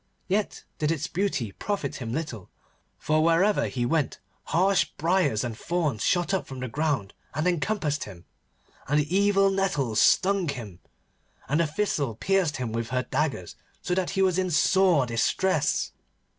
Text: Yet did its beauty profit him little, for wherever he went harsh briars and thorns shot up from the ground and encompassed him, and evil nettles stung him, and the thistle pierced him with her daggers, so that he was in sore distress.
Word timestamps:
Yet 0.27 0.63
did 0.79 0.91
its 0.91 1.05
beauty 1.05 1.51
profit 1.51 1.97
him 1.97 2.11
little, 2.11 2.49
for 2.97 3.23
wherever 3.23 3.67
he 3.67 3.85
went 3.85 4.17
harsh 4.45 4.85
briars 4.97 5.43
and 5.43 5.55
thorns 5.55 6.03
shot 6.03 6.33
up 6.33 6.47
from 6.47 6.59
the 6.59 6.67
ground 6.67 7.13
and 7.35 7.45
encompassed 7.45 8.05
him, 8.05 8.25
and 8.87 8.99
evil 9.01 9.51
nettles 9.51 9.99
stung 9.99 10.47
him, 10.49 10.79
and 11.47 11.59
the 11.59 11.67
thistle 11.67 12.15
pierced 12.15 12.57
him 12.57 12.71
with 12.71 12.89
her 12.89 13.03
daggers, 13.03 13.55
so 13.83 13.93
that 13.93 14.09
he 14.17 14.23
was 14.23 14.39
in 14.39 14.49
sore 14.49 15.05
distress. 15.05 15.91